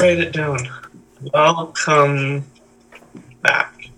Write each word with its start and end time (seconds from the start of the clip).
write 0.00 0.18
it 0.18 0.32
down. 0.32 0.58
Welcome 1.34 2.44
back. 3.42 3.90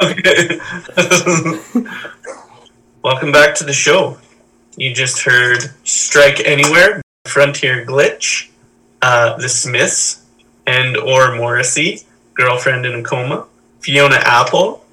Okay. 0.00 0.60
Welcome 3.02 3.32
back 3.32 3.56
to 3.56 3.64
the 3.64 3.72
show. 3.72 4.16
You 4.76 4.94
just 4.94 5.22
heard 5.22 5.72
"Strike 5.82 6.40
Anywhere," 6.46 7.02
"Frontier 7.26 7.84
Glitch," 7.84 8.50
uh, 9.02 9.36
"The 9.36 9.48
Smiths," 9.48 10.24
and 10.66 10.96
or 10.96 11.34
Morrissey, 11.34 12.02
"Girlfriend 12.34 12.86
in 12.86 13.00
a 13.00 13.02
Coma," 13.02 13.46
Fiona 13.80 14.16
Apple 14.16 14.84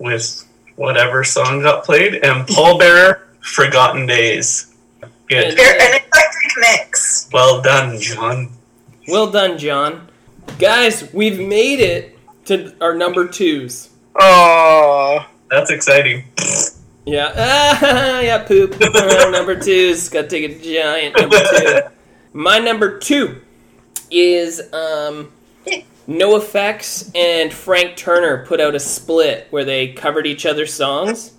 with 0.00 0.44
whatever 0.74 1.22
song 1.22 1.62
got 1.62 1.84
played, 1.84 2.14
and 2.24 2.48
Paul 2.48 2.78
Bearer, 2.78 3.28
"Forgotten 3.40 4.06
Days." 4.06 4.69
Good. 5.30 5.56
You're 5.56 5.64
an 5.80 5.94
eclectic 5.94 6.50
mix. 6.58 7.28
Well 7.32 7.62
done, 7.62 8.00
John. 8.00 8.50
Well 9.06 9.30
done, 9.30 9.58
John. 9.58 10.08
Guys, 10.58 11.08
we've 11.12 11.38
made 11.38 11.78
it 11.78 12.18
to 12.46 12.74
our 12.80 12.96
number 12.96 13.28
twos. 13.28 13.90
Oh, 14.18 15.24
That's 15.48 15.70
exciting. 15.70 16.24
Yeah, 17.06 17.32
ah, 17.36 18.20
yeah, 18.20 18.42
poop. 18.42 18.74
Number 19.30 19.58
two's 19.58 20.08
got 20.08 20.22
to 20.22 20.28
take 20.28 20.50
a 20.50 20.58
giant 20.62 21.16
number 21.16 21.38
two. 21.38 21.80
My 22.32 22.58
number 22.58 22.98
two 22.98 23.40
is 24.10 24.60
um, 24.72 25.30
No 26.08 26.36
Effects 26.36 27.10
and 27.14 27.52
Frank 27.52 27.96
Turner 27.96 28.44
put 28.46 28.60
out 28.60 28.74
a 28.74 28.80
split 28.80 29.46
where 29.50 29.64
they 29.64 29.92
covered 29.92 30.26
each 30.26 30.44
other's 30.44 30.74
songs, 30.74 31.32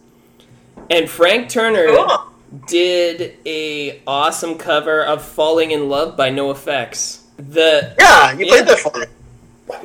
and 0.90 1.10
Frank 1.10 1.50
Turner 1.50 1.88
Cool. 1.88 2.31
Did 2.68 3.38
a 3.46 4.02
awesome 4.06 4.58
cover 4.58 5.04
of 5.04 5.24
"Falling 5.24 5.72
in 5.72 5.90
Love" 5.90 6.18
by 6.18 6.30
No 6.30 6.52
Effects. 6.52 7.24
The 7.38 7.96
yeah, 8.00 8.34
you 8.34 8.46
Yeah. 8.46 8.52
played 8.52 8.66
that 8.68 8.80
for 8.80 9.00
me. 9.00 9.06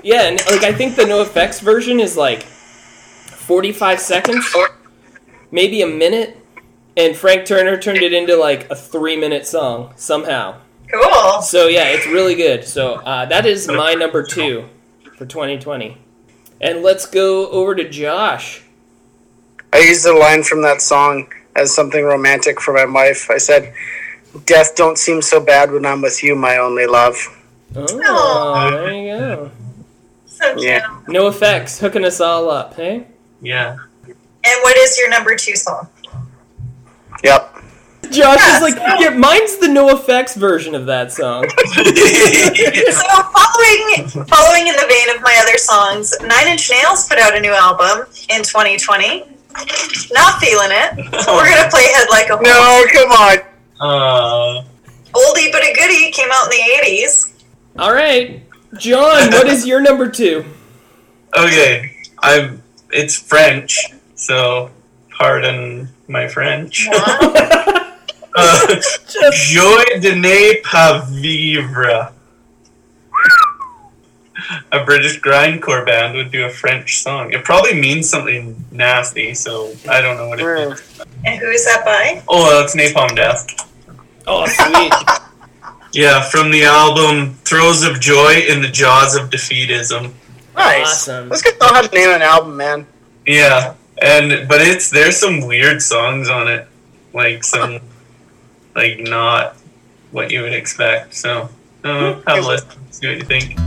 yeah, 0.02 0.22
and 0.24 0.40
like 0.50 0.64
I 0.64 0.72
think 0.72 0.96
the 0.96 1.06
No 1.06 1.22
Effects 1.22 1.60
version 1.60 2.00
is 2.00 2.16
like 2.16 2.42
forty-five 2.42 4.00
seconds, 4.00 4.54
maybe 5.50 5.82
a 5.82 5.86
minute, 5.86 6.36
and 6.96 7.16
Frank 7.16 7.46
Turner 7.46 7.76
turned 7.78 8.02
it 8.02 8.12
into 8.12 8.36
like 8.36 8.68
a 8.70 8.74
three-minute 8.76 9.46
song 9.46 9.92
somehow. 9.96 10.56
Cool. 10.92 11.42
So 11.42 11.66
yeah, 11.68 11.84
it's 11.90 12.06
really 12.06 12.34
good. 12.34 12.64
So 12.64 12.94
uh, 12.94 13.26
that 13.26 13.46
is 13.46 13.66
my 13.68 13.94
number 13.94 14.22
two 14.22 14.68
for 15.16 15.26
2020. 15.26 15.98
And 16.60 16.82
let's 16.82 17.06
go 17.06 17.48
over 17.50 17.74
to 17.74 17.88
Josh. 17.88 18.62
I 19.72 19.78
used 19.80 20.06
a 20.06 20.16
line 20.16 20.42
from 20.42 20.62
that 20.62 20.80
song 20.80 21.28
as 21.56 21.74
something 21.74 22.04
romantic 22.04 22.60
for 22.60 22.74
my 22.74 22.84
wife. 22.84 23.30
I 23.30 23.38
said, 23.38 23.72
"Death 24.44 24.76
don't 24.76 24.98
seem 24.98 25.22
so 25.22 25.40
bad 25.40 25.72
when 25.72 25.86
I'm 25.86 26.02
with 26.02 26.22
you, 26.22 26.34
my 26.34 26.58
only 26.58 26.86
love." 26.86 27.16
Oh, 27.74 27.84
Aw. 27.84 28.70
there 28.70 28.92
you 28.92 29.18
go. 29.18 29.50
So 30.26 30.54
cute. 30.54 30.66
Yeah. 30.66 31.00
No 31.08 31.28
effects, 31.28 31.78
hooking 31.78 32.04
us 32.04 32.20
all 32.20 32.50
up, 32.50 32.74
hey? 32.74 33.06
Yeah. 33.40 33.76
And 34.06 34.62
what 34.62 34.76
is 34.76 34.98
your 34.98 35.10
number 35.10 35.34
two 35.34 35.56
song? 35.56 35.88
Yep. 37.24 37.54
Josh 38.10 38.40
is 38.54 38.62
like, 38.62 38.76
yeah, 39.00 39.10
mine's 39.10 39.56
the 39.56 39.68
no 39.68 39.88
effects 39.90 40.36
version 40.36 40.74
of 40.74 40.86
that 40.86 41.12
song. 41.12 41.44
So 42.86 43.02
following 43.32 44.26
following 44.26 44.66
in 44.68 44.76
the 44.76 44.86
vein 44.88 45.16
of 45.16 45.22
my 45.22 45.36
other 45.42 45.58
songs, 45.58 46.14
Nine 46.22 46.48
Inch 46.48 46.70
Nails 46.70 47.08
put 47.08 47.18
out 47.18 47.36
a 47.36 47.40
new 47.40 47.52
album 47.52 48.06
in 48.30 48.42
2020. 48.42 49.24
Not 50.12 50.40
feeling 50.40 50.70
it. 50.70 50.96
We're 51.26 51.48
gonna 51.48 51.70
play 51.70 51.84
Head 51.94 52.08
Like 52.10 52.28
a 52.30 52.36
Horse. 52.36 52.46
No, 52.46 52.84
come 52.92 53.10
on. 53.12 53.38
Uh, 53.80 54.62
Oldie 55.12 55.50
but 55.52 55.62
a 55.62 55.72
goodie 55.74 56.10
came 56.12 56.28
out 56.32 56.44
in 56.44 56.50
the 56.50 56.62
80s. 56.84 57.32
All 57.78 57.92
right, 57.92 58.42
John, 58.78 59.30
what 59.32 59.46
is 59.48 59.66
your 59.66 59.80
number 59.80 60.08
two? 60.08 60.44
okay. 61.36 61.92
I'm. 62.20 62.62
It's 62.90 63.16
French, 63.16 63.86
so 64.14 64.70
pardon 65.10 65.88
my 66.08 66.28
French. 66.28 66.88
uh, 66.92 67.84
Just 68.74 69.48
Joy 69.48 69.82
de 70.00 70.14
ne 70.14 70.60
pas 70.62 71.04
vivre. 71.10 72.12
A 74.72 74.84
British 74.84 75.20
grindcore 75.20 75.84
band 75.84 76.14
would 76.14 76.30
do 76.30 76.44
a 76.44 76.50
French 76.50 77.02
song. 77.02 77.32
It 77.32 77.44
probably 77.44 77.74
means 77.74 78.08
something 78.08 78.64
nasty, 78.70 79.34
so 79.34 79.72
I 79.88 80.00
don't 80.00 80.16
know 80.16 80.28
what 80.28 80.40
it 80.40 80.68
means. 80.68 81.04
And 81.24 81.40
who 81.40 81.48
is 81.48 81.64
that 81.64 81.84
by? 81.84 82.22
Oh, 82.28 82.60
that's 82.60 82.76
Napalm 82.76 83.14
Death. 83.16 83.70
oh 84.26 84.46
sweet. 84.46 84.92
Yeah, 85.92 86.28
from 86.28 86.50
the 86.50 86.64
album 86.64 87.36
Throes 87.46 87.82
of 87.82 88.00
Joy 88.00 88.44
in 88.46 88.60
the 88.60 88.68
Jaws 88.68 89.16
of 89.16 89.30
Defeatism. 89.30 90.12
Nice. 90.54 90.86
Awesome. 90.86 91.30
Let's 91.30 91.40
get 91.40 91.58
know 91.58 91.68
how 91.68 91.80
to 91.80 91.94
name 91.94 92.10
an 92.10 92.20
album, 92.20 92.54
man. 92.54 92.86
Yeah, 93.24 93.72
and 94.02 94.46
but 94.46 94.60
it's 94.60 94.90
there's 94.90 95.16
some 95.16 95.46
weird 95.46 95.80
songs 95.80 96.28
on 96.28 96.48
it, 96.48 96.68
like 97.14 97.44
some 97.44 97.80
like 98.74 98.98
not 98.98 99.56
what 100.10 100.30
you 100.30 100.42
would 100.42 100.52
expect. 100.52 101.14
So 101.14 101.48
uh, 101.82 102.20
have 102.26 102.44
a 102.44 102.46
listen, 102.46 102.92
see 102.92 103.08
what 103.08 103.16
you 103.16 103.24
think. 103.24 103.58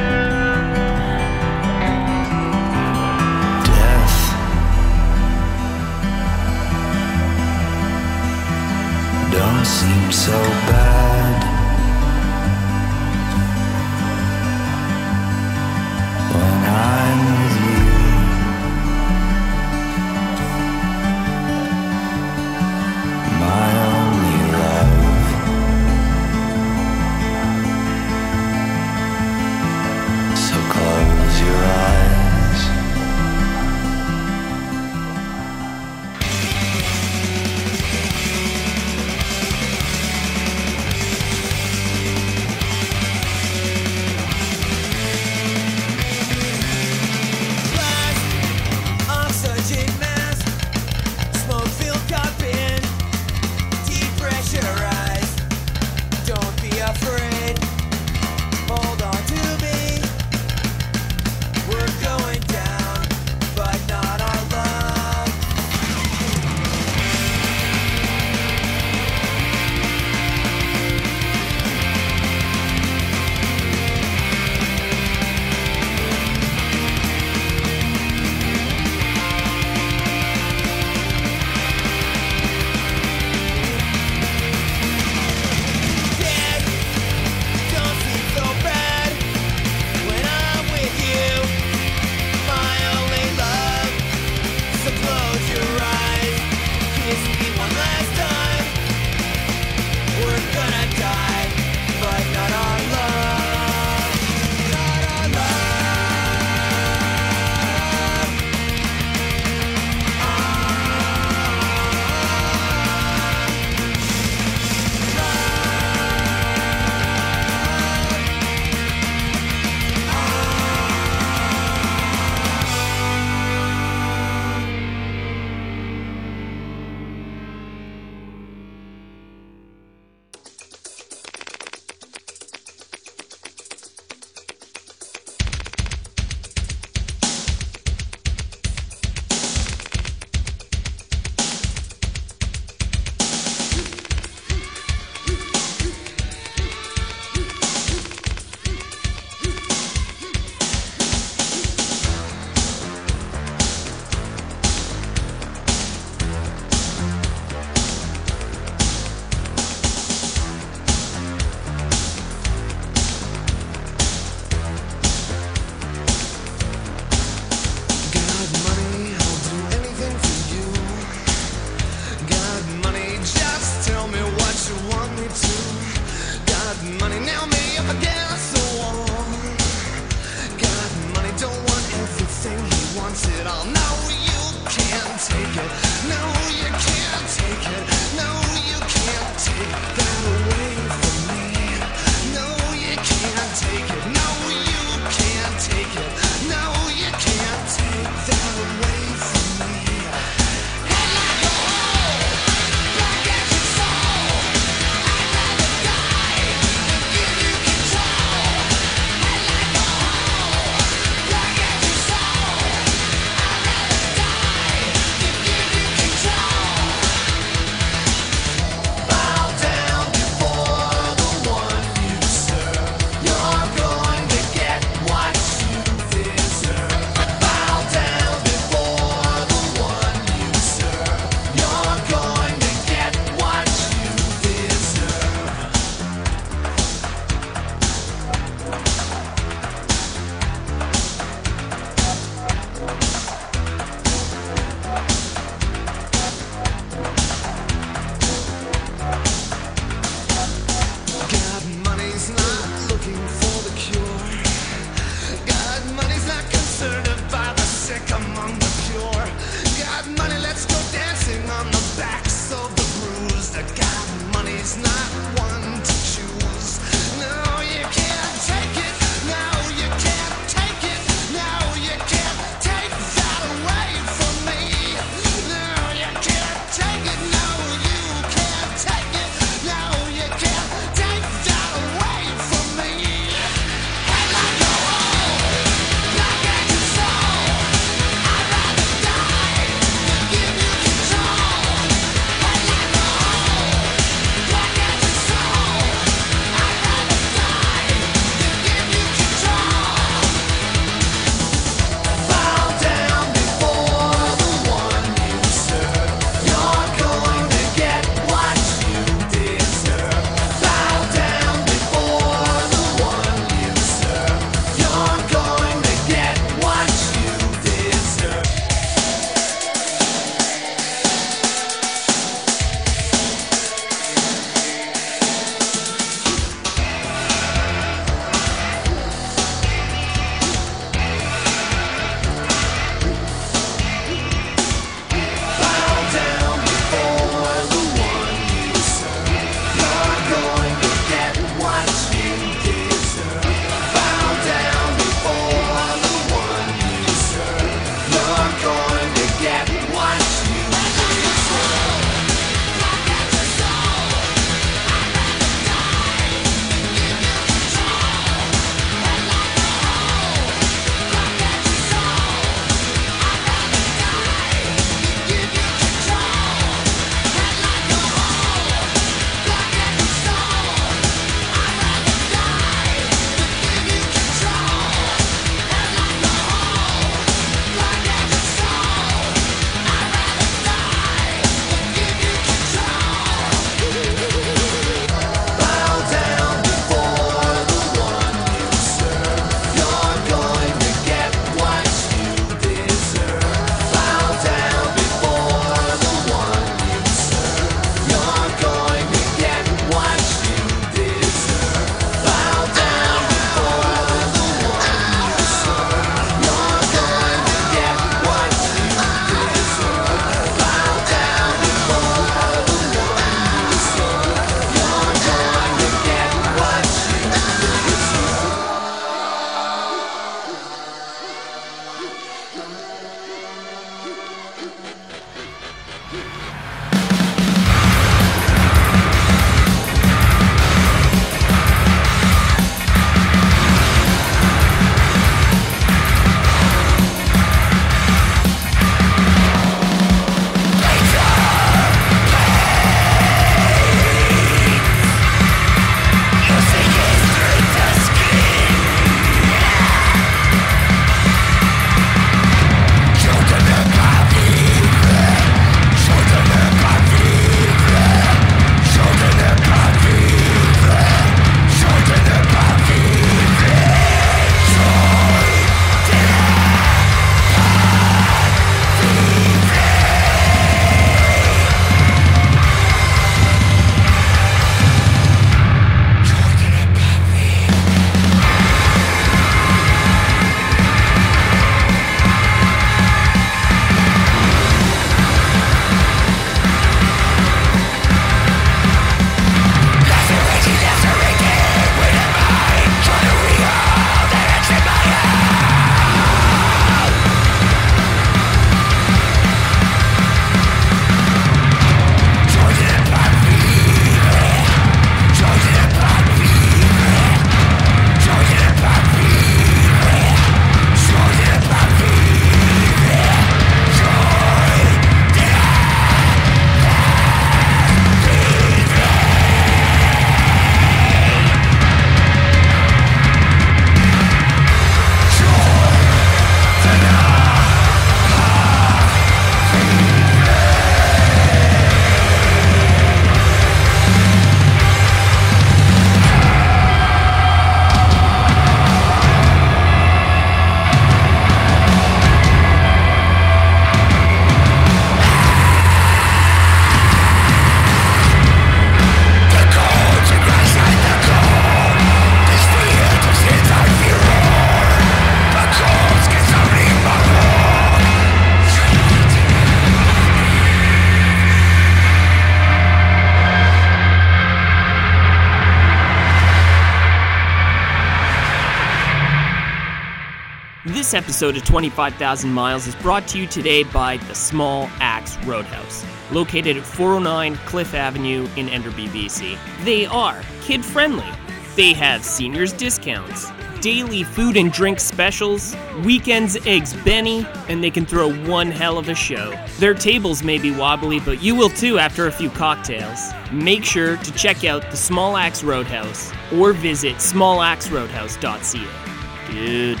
This 571.12 571.24
episode 571.24 571.58
of 571.58 571.64
25,000 571.64 572.50
Miles 572.50 572.86
is 572.86 572.94
brought 572.94 573.28
to 573.28 573.38
you 573.38 573.46
today 573.46 573.82
by 573.82 574.16
the 574.16 574.34
Small 574.34 574.88
Axe 574.98 575.36
Roadhouse, 575.44 576.06
located 576.30 576.78
at 576.78 576.84
409 576.84 577.56
Cliff 577.66 577.92
Avenue 577.92 578.48
in 578.56 578.70
Enderby, 578.70 579.08
BC. 579.08 579.58
They 579.84 580.06
are 580.06 580.42
kid 580.62 580.82
friendly. 580.82 581.28
They 581.76 581.92
have 581.92 582.24
seniors 582.24 582.72
discounts, 582.72 583.52
daily 583.82 584.24
food 584.24 584.56
and 584.56 584.72
drink 584.72 584.98
specials, 584.98 585.76
weekends 586.02 586.56
eggs 586.66 586.94
Benny, 587.04 587.46
and 587.68 587.84
they 587.84 587.90
can 587.90 588.06
throw 588.06 588.32
one 588.48 588.70
hell 588.70 588.96
of 588.96 589.10
a 589.10 589.14
show. 589.14 589.54
Their 589.80 589.92
tables 589.92 590.42
may 590.42 590.56
be 590.56 590.70
wobbly, 590.70 591.20
but 591.20 591.42
you 591.42 591.54
will 591.54 591.68
too 591.68 591.98
after 591.98 592.26
a 592.26 592.32
few 592.32 592.48
cocktails. 592.48 593.32
Make 593.52 593.84
sure 593.84 594.16
to 594.16 594.32
check 594.32 594.64
out 594.64 594.90
the 594.90 594.96
Small 594.96 595.36
Axe 595.36 595.62
Roadhouse 595.62 596.32
or 596.54 596.72
visit 596.72 597.16
smallaxeroadhouse.ca. 597.16 599.52
Dude, 599.52 600.00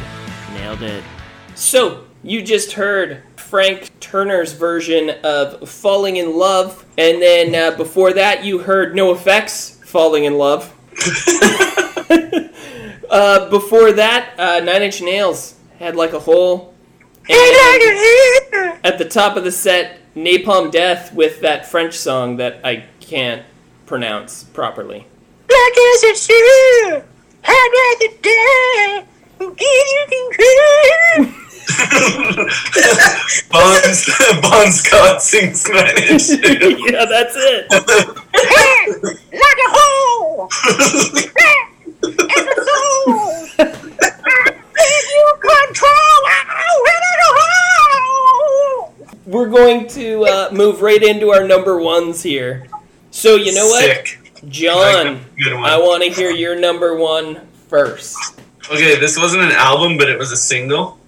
nailed 0.54 0.82
it. 0.82 1.04
So, 1.54 2.04
you 2.22 2.42
just 2.42 2.72
heard 2.72 3.22
Frank 3.36 3.90
Turner's 4.00 4.52
version 4.52 5.10
of 5.24 5.68
Falling 5.68 6.16
in 6.16 6.36
Love, 6.36 6.86
and 6.96 7.20
then 7.20 7.54
uh, 7.54 7.76
before 7.76 8.12
that, 8.14 8.44
you 8.44 8.58
heard 8.58 8.94
No 8.94 9.12
Effects 9.12 9.80
Falling 9.84 10.24
in 10.24 10.38
Love. 10.38 10.72
uh, 13.10 13.50
before 13.50 13.92
that, 13.92 14.34
uh, 14.38 14.60
Nine 14.60 14.82
Inch 14.82 15.02
Nails 15.02 15.54
had 15.78 15.96
like 15.96 16.12
a 16.12 16.20
hole. 16.20 16.74
And 17.28 18.80
at 18.84 18.98
the 18.98 19.06
top 19.08 19.36
of 19.36 19.44
the 19.44 19.52
set, 19.52 19.98
Napalm 20.14 20.70
Death 20.70 21.14
with 21.14 21.40
that 21.40 21.66
French 21.66 21.94
song 21.94 22.36
that 22.36 22.60
I 22.64 22.84
can't 23.00 23.44
pronounce 23.86 24.44
properly. 24.44 25.06
Black 25.46 25.72
as 25.94 26.02
a 26.04 26.14
shoe, 26.14 27.02
I'd 27.44 27.98
rather 28.00 28.16
die. 28.22 29.06
You 29.06 29.11
can 29.38 30.30
cry. 30.32 31.38
Bon, 33.50 33.80
bon 34.42 34.72
Scott 34.72 35.22
sings 35.22 35.68
Nine 35.68 35.96
Inch 35.98 36.28
Nails. 36.28 36.80
yeah, 36.90 37.04
that's 37.04 37.34
it. 37.36 37.66
Like 39.32 39.58
a 39.58 39.70
hole 39.70 40.48
in 42.02 42.44
the 42.46 42.54
soul. 42.66 43.66
If 44.74 45.04
you 45.10 45.26
control, 45.40 46.18
I 46.26 46.42
We're 49.26 49.48
going 49.48 49.86
to 49.88 50.24
uh, 50.24 50.48
move 50.52 50.82
right 50.82 51.02
into 51.02 51.30
our 51.30 51.46
number 51.46 51.78
ones 51.78 52.22
here. 52.22 52.66
So, 53.10 53.36
you 53.36 53.54
know 53.54 53.66
what? 53.66 53.84
Sick. 53.84 54.18
John, 54.48 55.24
Good 55.38 55.54
one. 55.54 55.64
I 55.64 55.78
want 55.78 56.02
to 56.02 56.10
hear 56.10 56.30
your 56.30 56.58
number 56.58 56.96
one 56.96 57.46
first. 57.68 58.40
Okay, 58.70 58.98
this 58.98 59.18
wasn't 59.18 59.42
an 59.42 59.52
album, 59.52 59.96
but 59.98 60.08
it 60.08 60.18
was 60.18 60.32
a 60.32 60.36
single. 60.36 60.98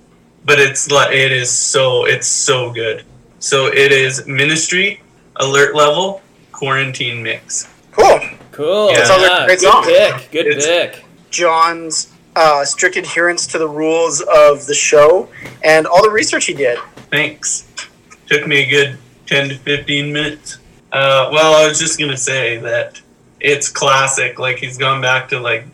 But 0.44 0.58
it's 0.60 0.90
like 0.90 1.12
it 1.12 1.32
is 1.32 1.50
so 1.50 2.04
it's 2.06 2.26
so 2.28 2.70
good. 2.72 3.04
So 3.38 3.66
it 3.66 3.92
is 3.92 4.26
Ministry, 4.26 5.00
Alert 5.36 5.74
Level, 5.74 6.20
Quarantine 6.52 7.22
Mix. 7.22 7.68
Cool. 7.92 8.20
Cool. 8.52 8.90
Yeah. 8.90 9.04
Sounds 9.04 9.22
like 9.22 9.30
a 9.42 9.46
great 9.46 9.58
good 9.60 9.70
song. 9.72 9.84
pick. 9.84 10.30
Good 10.30 10.46
It's- 10.46 10.66
pick. 10.66 11.04
John's 11.30 12.12
uh, 12.36 12.64
strict 12.64 12.96
adherence 12.96 13.46
to 13.48 13.58
the 13.58 13.68
rules 13.68 14.20
of 14.20 14.66
the 14.66 14.74
show 14.74 15.28
and 15.64 15.86
all 15.86 16.02
the 16.02 16.10
research 16.10 16.44
he 16.46 16.54
did. 16.54 16.78
Thanks. 17.10 17.66
Took 18.26 18.46
me 18.46 18.62
a 18.62 18.66
good 18.68 18.98
ten 19.26 19.48
to 19.48 19.56
fifteen 19.58 20.12
minutes. 20.12 20.58
Uh, 20.92 21.28
well, 21.32 21.54
I 21.54 21.66
was 21.66 21.78
just 21.78 21.98
gonna 21.98 22.16
say 22.16 22.58
that 22.58 23.00
it's 23.40 23.68
classic. 23.68 24.38
Like 24.38 24.58
he's 24.58 24.78
gone 24.78 25.00
back 25.00 25.28
to 25.30 25.40
like 25.40 25.66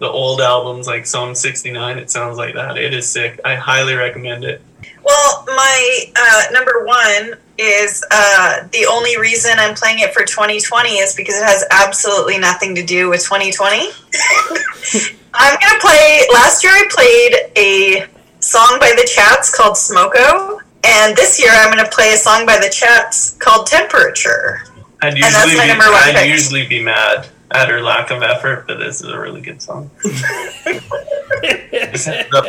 the 0.00 0.08
old 0.08 0.40
albums, 0.40 0.86
like 0.88 1.06
Psalm 1.06 1.34
sixty 1.34 1.70
nine. 1.70 1.98
It 1.98 2.10
sounds 2.10 2.36
like 2.36 2.54
that. 2.54 2.76
It 2.76 2.92
is 2.92 3.08
sick. 3.08 3.38
I 3.44 3.54
highly 3.54 3.94
recommend 3.94 4.44
it. 4.44 4.60
Well, 5.04 5.44
my 5.46 6.04
uh, 6.16 6.42
number 6.52 6.84
one 6.84 7.38
is 7.58 8.04
uh, 8.10 8.66
the 8.72 8.86
only 8.86 9.18
reason 9.18 9.52
I'm 9.58 9.74
playing 9.74 10.00
it 10.00 10.12
for 10.12 10.24
2020 10.24 10.90
is 10.98 11.14
because 11.14 11.36
it 11.36 11.44
has 11.44 11.64
absolutely 11.70 12.38
nothing 12.38 12.74
to 12.74 12.84
do 12.84 13.08
with 13.08 13.22
2020. 13.22 13.76
I'm 15.34 15.58
going 15.60 15.74
to 15.74 15.80
play, 15.80 16.26
last 16.32 16.64
year 16.64 16.72
I 16.72 16.88
played 16.90 17.52
a 17.56 18.06
song 18.40 18.78
by 18.80 18.92
the 18.96 19.06
Chats 19.06 19.54
called 19.54 19.74
Smoko, 19.74 20.60
and 20.84 21.16
this 21.16 21.40
year 21.40 21.50
I'm 21.52 21.72
going 21.72 21.84
to 21.84 21.90
play 21.90 22.12
a 22.14 22.16
song 22.16 22.46
by 22.46 22.58
the 22.58 22.70
Chats 22.70 23.36
called 23.38 23.66
Temperature. 23.66 24.62
I'd 25.02 25.16
that's 25.16 25.46
my 25.56 25.62
be, 25.62 25.68
number 25.68 25.84
one 25.84 26.02
I'd 26.02 26.14
pick. 26.14 26.30
usually 26.30 26.66
be 26.66 26.82
mad 26.82 27.28
at 27.52 27.68
her 27.68 27.80
lack 27.82 28.10
of 28.10 28.22
effort, 28.22 28.66
but 28.66 28.78
this 28.78 29.00
is 29.00 29.08
a 29.08 29.18
really 29.18 29.40
good 29.40 29.60
song. 29.62 29.90
Just 30.04 32.06
heads 32.06 32.32
up, 32.34 32.46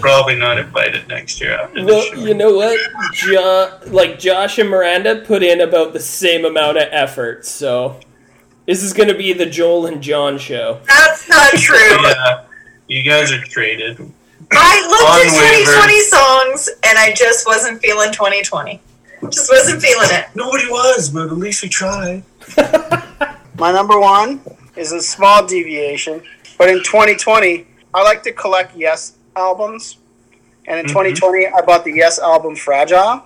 Probably 0.00 0.34
not 0.34 0.58
invited 0.58 1.06
next 1.08 1.40
year 1.40 1.52
after 1.56 1.84
Well, 1.84 2.02
show. 2.02 2.14
you 2.16 2.34
know 2.34 2.54
what? 2.56 2.78
Jo- 3.12 3.78
like 3.86 4.18
Josh 4.18 4.58
and 4.58 4.68
Miranda 4.68 5.22
put 5.24 5.42
in 5.42 5.60
about 5.60 5.92
the 5.92 6.00
same 6.00 6.44
amount 6.44 6.78
of 6.78 6.88
effort, 6.90 7.46
so 7.46 8.00
this 8.66 8.82
is 8.82 8.92
going 8.92 9.08
to 9.08 9.14
be 9.14 9.32
the 9.32 9.46
Joel 9.46 9.86
and 9.86 10.02
John 10.02 10.36
show. 10.38 10.80
That's 10.88 11.28
not 11.28 11.52
true. 11.52 11.76
yeah, 11.78 12.44
you 12.88 13.04
guys 13.04 13.30
are 13.30 13.40
traded. 13.44 13.98
I 14.50 14.86
looked 14.88 15.26
at 15.26 15.64
2020 15.64 16.00
songs 16.00 16.68
and 16.84 16.98
I 16.98 17.12
just 17.14 17.46
wasn't 17.46 17.80
feeling 17.80 18.10
2020. 18.12 18.80
Just 19.30 19.48
wasn't 19.50 19.80
feeling 19.80 20.08
it. 20.10 20.26
Nobody 20.34 20.66
was, 20.68 21.08
but 21.08 21.28
at 21.28 21.32
least 21.38 21.62
we 21.62 21.68
tried. 21.68 22.24
My 23.56 23.72
number 23.72 23.98
one 23.98 24.40
is 24.76 24.92
a 24.92 25.00
small 25.00 25.46
deviation, 25.46 26.22
but 26.58 26.68
in 26.68 26.82
2020, 26.82 27.66
I 27.92 28.02
like 28.02 28.22
to 28.24 28.32
collect 28.32 28.76
Yes 28.76 29.12
albums. 29.36 29.96
And 30.66 30.80
in 30.80 30.86
Mhm. 30.86 30.90
2020, 30.90 31.46
I 31.46 31.60
bought 31.60 31.84
the 31.84 31.92
Yes 31.92 32.18
album 32.18 32.56
Fragile, 32.56 33.22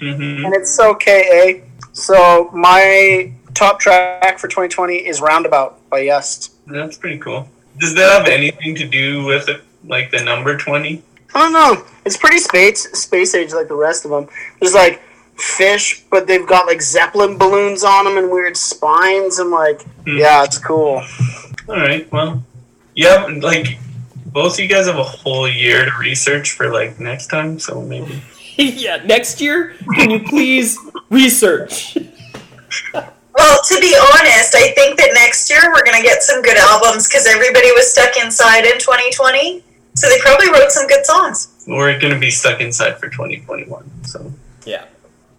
hmm 0.00 0.44
and 0.44 0.54
it's 0.54 0.74
so 0.74 0.94
KA. 0.94 1.60
So 1.92 2.50
my 2.52 3.32
top 3.54 3.80
track 3.80 4.38
for 4.38 4.48
2020 4.48 4.96
is 5.06 5.20
Roundabout 5.20 5.78
by 5.90 6.00
Yes. 6.00 6.50
That's 6.66 6.96
pretty 6.96 7.18
cool. 7.18 7.48
Does 7.78 7.94
that 7.94 8.10
have 8.12 8.28
anything 8.28 8.74
to 8.76 8.86
do 8.86 9.24
with 9.24 9.48
it, 9.48 9.60
like 9.86 10.10
the 10.10 10.22
number 10.22 10.56
twenty? 10.56 11.02
I 11.34 11.40
don't 11.40 11.52
know. 11.52 11.84
It's 12.06 12.16
pretty 12.16 12.38
space 12.38 12.88
space 12.98 13.34
age 13.34 13.52
like 13.52 13.68
the 13.68 13.74
rest 13.76 14.04
of 14.06 14.10
them. 14.10 14.28
There's 14.60 14.74
like 14.74 15.02
fish, 15.38 16.04
but 16.10 16.26
they've 16.26 16.46
got 16.46 16.66
like 16.66 16.80
zeppelin 16.82 17.36
balloons 17.38 17.84
on 17.84 18.04
them 18.04 18.16
and 18.18 18.30
weird 18.30 18.56
spines 18.56 19.38
and 19.38 19.50
like 19.50 19.82
Hmm. 20.04 20.18
yeah, 20.18 20.44
it's 20.44 20.58
cool. 20.58 21.02
All 21.68 21.76
right, 21.76 22.10
well, 22.12 22.42
yeah, 22.94 23.26
like 23.40 23.78
both 24.26 24.54
of 24.54 24.60
you 24.60 24.68
guys 24.68 24.86
have 24.86 24.98
a 24.98 25.02
whole 25.04 25.48
year 25.48 25.84
to 25.84 25.90
research 25.98 26.52
for 26.52 26.70
like 26.72 27.00
next 27.00 27.26
time, 27.28 27.58
so 27.58 27.80
maybe. 27.82 28.22
yeah, 28.56 28.96
next 29.04 29.40
year, 29.40 29.74
can 29.94 30.10
you 30.10 30.20
please 30.20 30.78
research? 31.10 31.96
Well, 32.94 33.60
to 33.62 33.80
be 33.80 33.94
honest, 34.14 34.54
I 34.54 34.72
think 34.74 34.96
that 34.98 35.10
next 35.12 35.50
year 35.50 35.60
we're 35.72 35.84
going 35.84 36.00
to 36.00 36.02
get 36.02 36.22
some 36.22 36.40
good 36.40 36.56
albums 36.56 37.06
because 37.06 37.26
everybody 37.26 37.70
was 37.72 37.92
stuck 37.92 38.16
inside 38.16 38.64
in 38.64 38.78
2020. 38.78 39.62
So 39.94 40.08
they 40.08 40.18
probably 40.20 40.50
wrote 40.50 40.70
some 40.72 40.86
good 40.86 41.04
songs. 41.06 41.64
We're 41.66 41.98
gonna 41.98 42.18
be 42.18 42.30
stuck 42.30 42.60
inside 42.60 42.98
for 42.98 43.08
2021, 43.08 44.04
so 44.04 44.30
Yeah. 44.66 44.84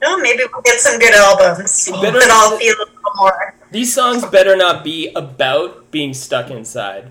No, 0.01 0.17
maybe 0.19 0.43
we'll 0.51 0.62
get 0.62 0.79
some 0.79 0.99
good 0.99 1.13
albums 1.13 1.89
Better- 1.89 2.19
that 2.19 2.29
I'll 2.29 2.57
feel 2.57 2.75
a 2.75 2.79
little 2.79 3.12
more. 3.17 3.55
These 3.71 3.93
songs 3.93 4.23
better 4.25 4.55
not 4.55 4.83
be 4.83 5.12
about 5.15 5.89
being 5.91 6.13
stuck 6.13 6.51
inside. 6.51 7.10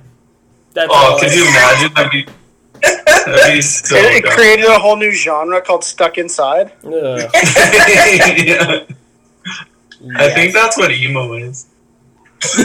That's 0.72 0.88
oh, 0.90 0.94
all 1.12 1.18
could 1.18 1.30
I- 1.30 1.34
you 1.34 1.42
imagine? 1.48 1.92
That'd 1.94 2.12
be, 2.12 2.26
that'd 2.80 3.52
be 3.54 3.62
so. 3.62 3.96
it, 3.96 4.16
it 4.16 4.24
dumb. 4.24 4.32
created 4.34 4.66
a 4.66 4.78
whole 4.78 4.96
new 4.96 5.12
genre 5.12 5.60
called 5.60 5.82
Stuck 5.84 6.16
Inside. 6.18 6.72
Ugh, 6.84 6.92
yeah. 7.34 8.84
I 10.16 10.28
think 10.30 10.52
that's 10.54 10.76
what 10.78 10.92
emo 10.92 11.32
is. 11.34 11.66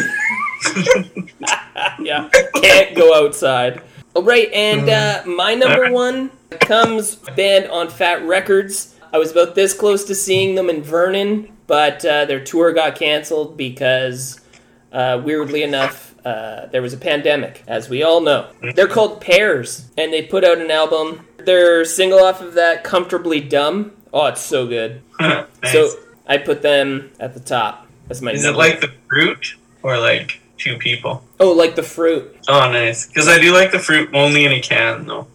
yeah, 1.99 2.29
can't 2.55 2.95
go 2.95 3.25
outside. 3.25 3.81
All 4.13 4.23
right, 4.23 4.51
and 4.51 4.89
uh, 4.89 5.23
my 5.25 5.55
number 5.55 5.91
one 5.91 6.29
comes 6.60 7.15
band 7.15 7.67
on 7.71 7.89
Fat 7.89 8.23
Records. 8.23 8.95
I 9.13 9.17
was 9.17 9.32
about 9.32 9.56
this 9.56 9.74
close 9.74 10.06
to 10.06 10.15
seeing 10.15 10.56
them 10.56 10.69
in 10.69 10.82
Vernon, 10.84 11.52
but 11.67 12.04
uh, 12.06 12.26
their 12.26 12.43
tour 12.43 12.71
got 12.74 12.95
canceled 12.95 13.58
because, 13.58 14.39
uh, 14.91 15.21
weirdly 15.24 15.63
enough, 15.63 16.15
uh, 16.26 16.67
there 16.67 16.82
was 16.82 16.93
a 16.93 16.97
pandemic, 16.97 17.63
as 17.67 17.89
we 17.89 18.04
all 18.04 18.21
know. 18.21 18.50
They're 18.76 18.88
called 18.88 19.21
Pairs, 19.21 19.89
and 19.97 20.13
they 20.13 20.21
put 20.21 20.43
out 20.43 20.60
an 20.60 20.71
album. 20.71 21.28
Their 21.38 21.84
single 21.84 22.19
off 22.19 22.41
of 22.41 22.54
that, 22.54 22.84
"Comfortably 22.84 23.41
Dumb." 23.41 23.93
Oh, 24.13 24.28
it's 24.28 24.41
so 24.41 24.67
good. 24.67 25.02
nice. 25.19 25.47
So 25.71 25.89
I 26.28 26.38
put 26.38 26.62
them 26.62 27.12
at 27.19 27.34
the 27.34 27.39
top. 27.39 27.88
That's 28.08 28.21
my. 28.21 28.32
is 28.32 28.45
it 28.45 28.56
like 28.56 28.82
the 28.82 28.91
fruit 29.10 29.56
or 29.84 29.97
like 29.97 30.41
two 30.58 30.78
people? 30.78 31.24
Oh, 31.39 31.52
like 31.52 31.76
the 31.76 31.84
fruit. 31.84 32.38
Oh, 32.47 32.71
nice. 32.71 33.08
Because 33.08 33.28
I 33.28 33.39
do 33.39 33.54
like 33.54 33.71
the 33.71 33.80
fruit 33.80 34.10
only 34.13 34.45
in 34.45 34.52
a 34.52 34.62
can, 34.62 35.08
though. 35.08 35.28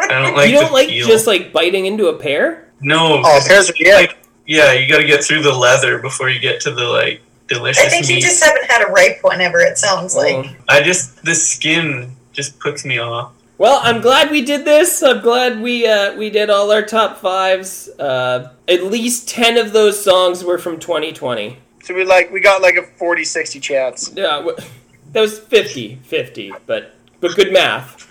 I 0.00 0.22
don't 0.22 0.34
like. 0.34 0.50
You 0.50 0.60
don't 0.60 0.72
like 0.72 0.88
just 0.88 1.26
like 1.26 1.52
biting 1.52 1.86
into 1.86 2.08
a 2.08 2.14
pear? 2.18 2.68
No. 2.80 3.22
Oh, 3.24 3.40
pears 3.46 3.70
are 3.70 3.74
yeah. 3.76 3.96
Like, 3.96 4.18
yeah, 4.46 4.72
you 4.72 4.88
got 4.88 4.98
to 4.98 5.06
get 5.06 5.24
through 5.24 5.42
the 5.42 5.54
leather 5.54 5.98
before 5.98 6.28
you 6.28 6.38
get 6.40 6.60
to 6.62 6.70
the 6.70 6.84
like 6.84 7.22
delicious. 7.48 7.84
I 7.84 7.88
think 7.88 8.08
meat. 8.08 8.16
you 8.16 8.20
just 8.20 8.42
haven't 8.42 8.70
had 8.70 8.86
a 8.86 8.90
ripe 8.90 9.18
one 9.22 9.40
ever. 9.40 9.60
It 9.60 9.78
sounds 9.78 10.14
like. 10.14 10.46
I 10.68 10.82
just 10.82 11.24
the 11.24 11.34
skin 11.34 12.14
just 12.32 12.58
puts 12.58 12.84
me 12.84 12.98
off. 12.98 13.32
Well, 13.56 13.80
I'm 13.84 14.00
glad 14.00 14.30
we 14.30 14.42
did 14.42 14.64
this. 14.64 15.02
I'm 15.02 15.20
glad 15.20 15.60
we 15.60 15.86
uh, 15.86 16.16
we 16.16 16.28
did 16.30 16.50
all 16.50 16.70
our 16.72 16.82
top 16.82 17.18
fives. 17.18 17.88
Uh, 17.88 18.52
at 18.68 18.84
least 18.84 19.28
ten 19.28 19.56
of 19.56 19.72
those 19.72 20.02
songs 20.02 20.44
were 20.44 20.58
from 20.58 20.78
2020. 20.78 21.58
So 21.84 21.94
we 21.94 22.04
like 22.04 22.32
we 22.32 22.40
got 22.40 22.62
like 22.62 22.76
a 22.76 22.82
40-60 22.82 23.60
chance. 23.60 24.10
Yeah, 24.14 24.42
that 25.12 25.20
was 25.20 25.38
50-50, 25.38 26.60
but 26.66 26.94
but 27.24 27.34
good 27.36 27.54
math. 27.54 28.06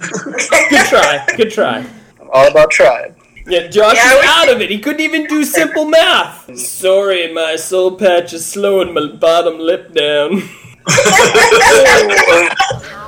good 0.69 0.88
try. 0.88 1.23
Good 1.38 1.52
try. 1.52 1.86
I'm 2.19 2.30
all 2.34 2.47
about 2.47 2.71
trying. 2.71 3.13
Yeah, 3.45 3.67
Josh 3.67 3.95
yeah, 3.95 4.19
is 4.19 4.26
out 4.26 4.52
of 4.52 4.60
it. 4.60 4.71
He 4.71 4.80
couldn't 4.80 5.02
even 5.02 5.28
do 5.28 5.43
simple 5.43 5.86
math. 5.86 6.58
Sorry, 6.58 7.32
my 7.32 7.56
soul 7.56 7.95
patch 7.95 8.34
is 8.34 8.43
slowing 8.43 8.91
my 8.91 9.06
bottom 9.06 9.60
lip 9.60 9.93
down. 9.93 10.41
Oh, 12.95 13.02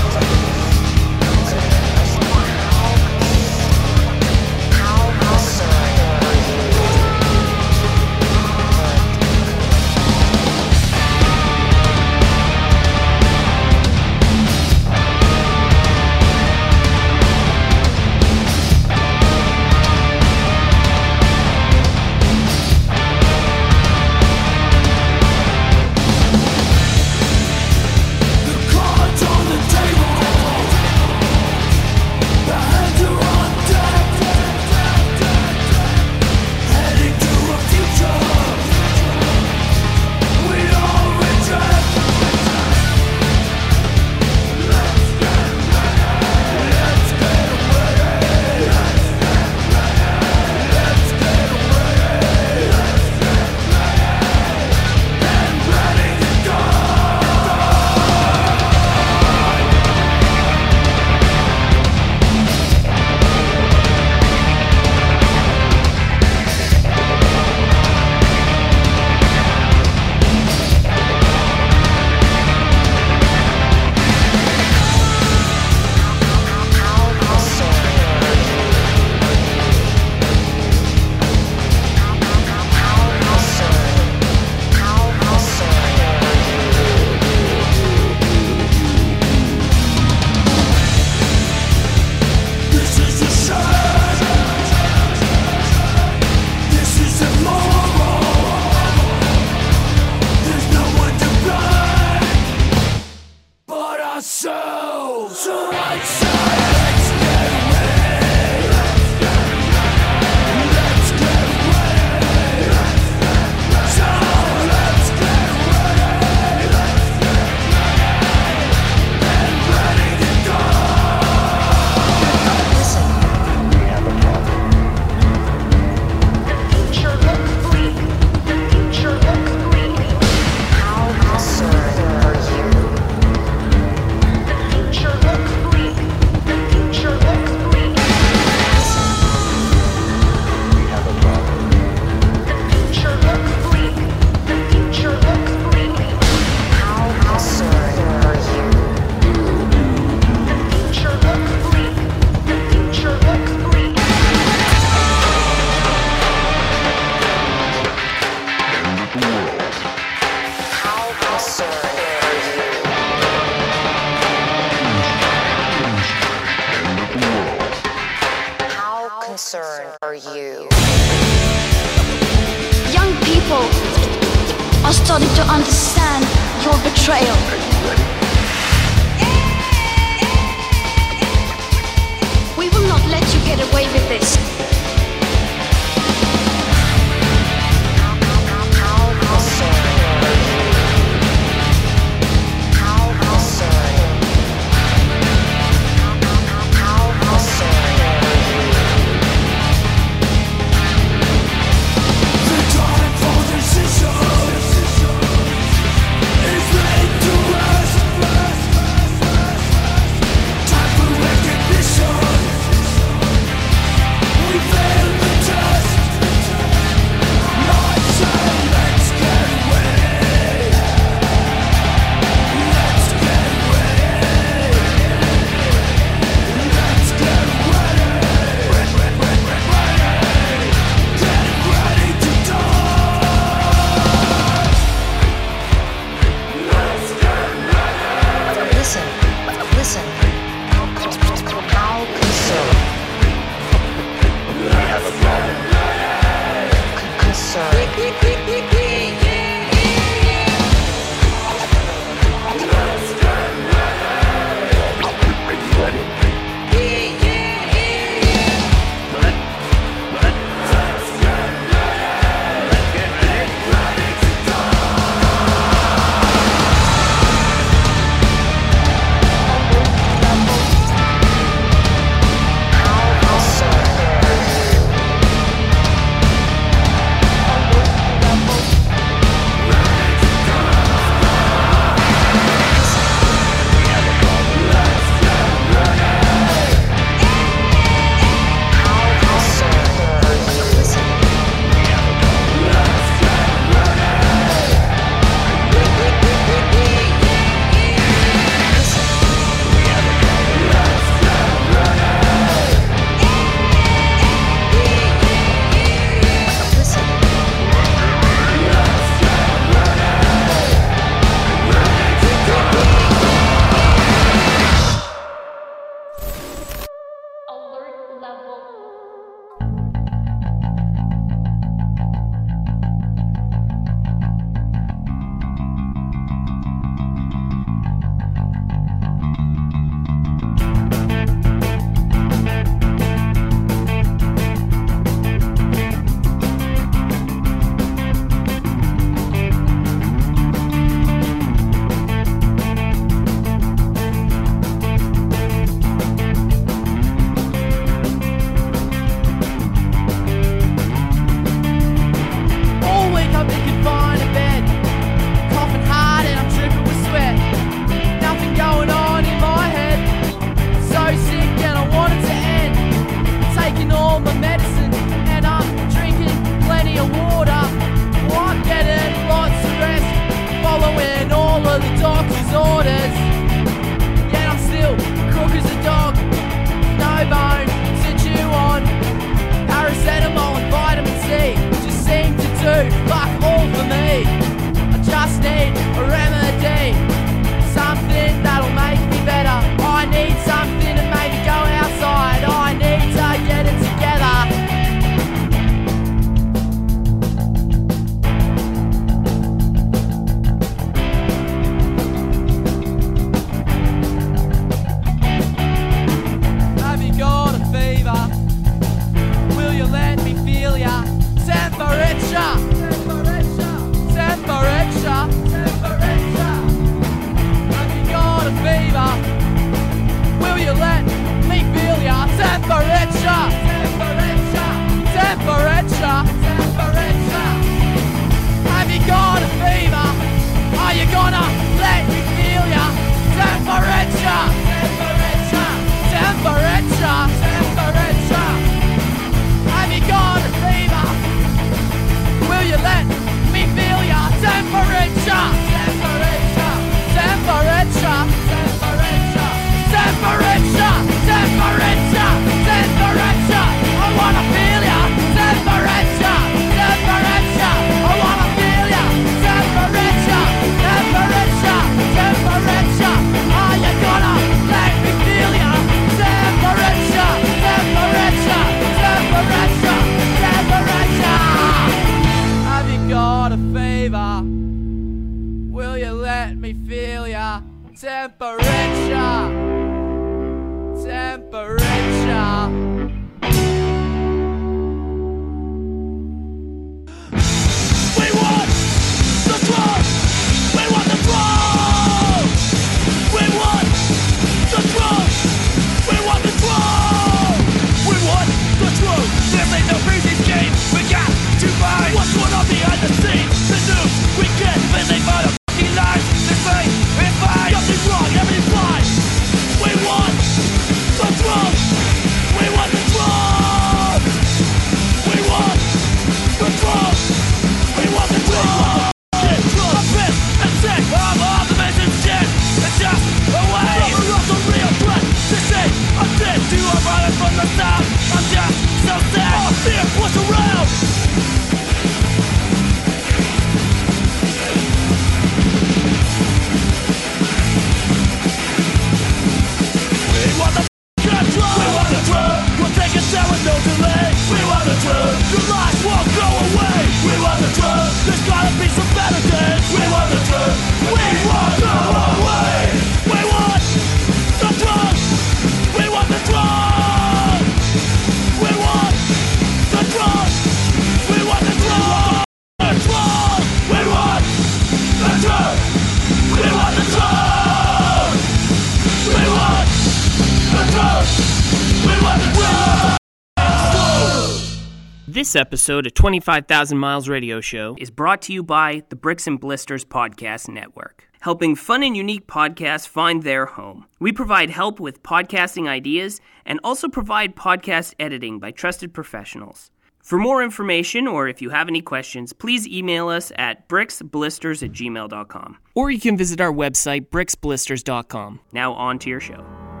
This 575.51 575.59
episode 575.59 576.07
of 576.07 576.13
25,000 576.13 576.97
Miles 576.97 577.27
Radio 577.27 577.59
Show 577.59 577.97
is 577.99 578.09
brought 578.09 578.41
to 578.43 578.53
you 578.53 578.63
by 578.63 579.03
the 579.09 579.17
Bricks 579.17 579.47
and 579.47 579.59
Blisters 579.59 580.05
Podcast 580.05 580.69
Network, 580.69 581.27
helping 581.41 581.75
fun 581.75 582.03
and 582.03 582.15
unique 582.15 582.47
podcasts 582.47 583.05
find 583.05 583.43
their 583.43 583.65
home. 583.65 584.05
We 584.17 584.31
provide 584.31 584.69
help 584.69 585.01
with 585.01 585.23
podcasting 585.23 585.89
ideas 585.89 586.39
and 586.65 586.79
also 586.85 587.09
provide 587.09 587.57
podcast 587.57 588.13
editing 588.17 588.59
by 588.59 588.71
trusted 588.71 589.13
professionals. 589.13 589.91
For 590.23 590.39
more 590.39 590.63
information 590.63 591.27
or 591.27 591.49
if 591.49 591.61
you 591.61 591.71
have 591.71 591.89
any 591.89 592.01
questions, 592.01 592.53
please 592.53 592.87
email 592.87 593.27
us 593.27 593.51
at 593.57 593.89
bricksblisters 593.89 594.81
at 594.81 594.93
gmail.com. 594.93 595.77
Or 595.95 596.11
you 596.11 596.21
can 596.21 596.37
visit 596.37 596.61
our 596.61 596.71
website, 596.71 597.27
bricksblisters.com. 597.27 598.61
Now 598.71 598.93
on 598.93 599.19
to 599.19 599.29
your 599.29 599.41
show. 599.41 600.00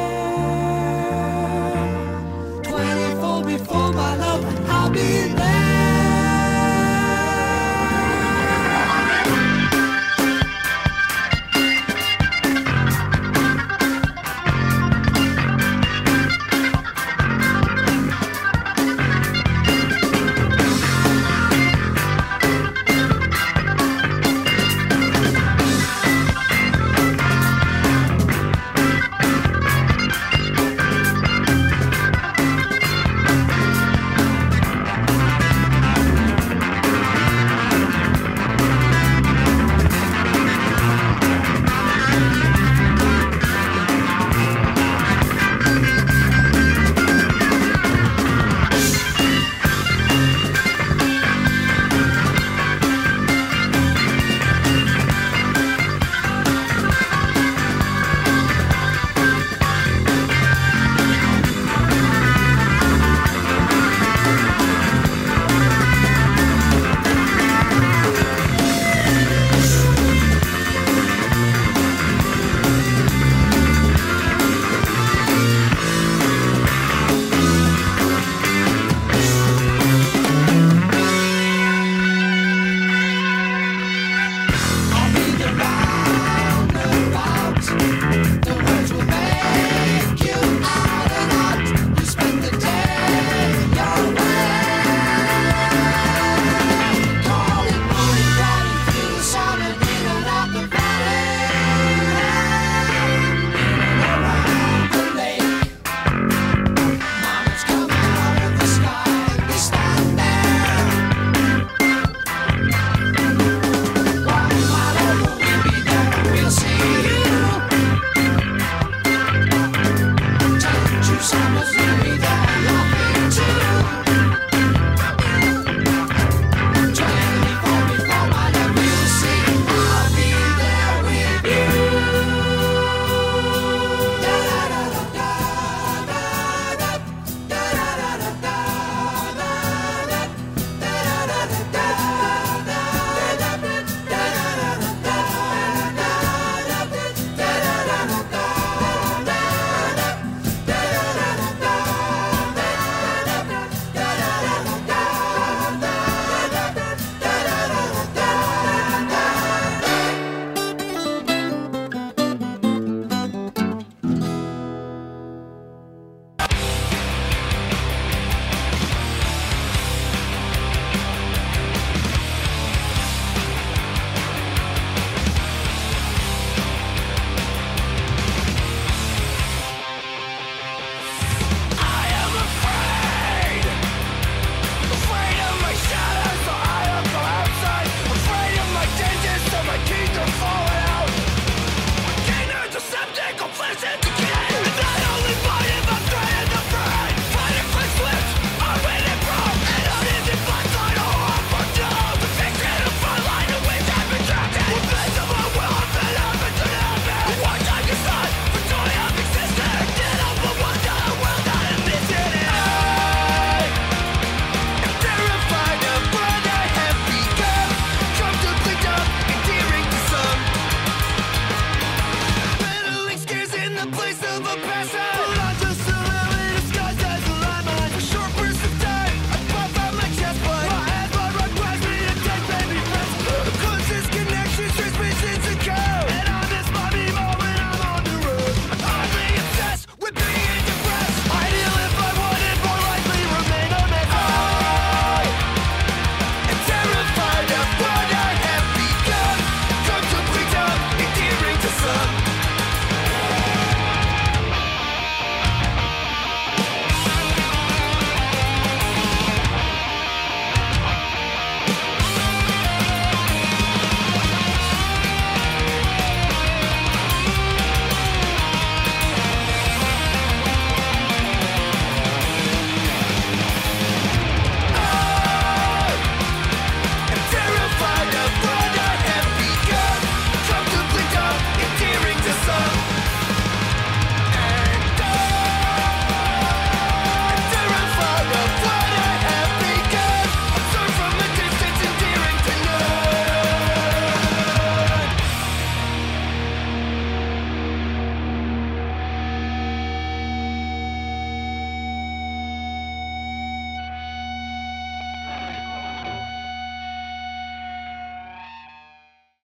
24 2.64 3.44
before 3.44 3.92
my 3.92 4.16
love, 4.16 4.70
I'll 4.70 4.90
be 4.90 5.34
there. 5.34 5.57